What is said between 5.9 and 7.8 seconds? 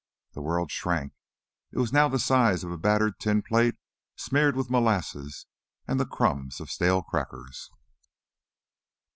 the crumbs of stale crackers.